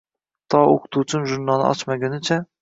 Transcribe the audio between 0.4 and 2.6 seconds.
To o`qituvchim jurnalni ochgunicha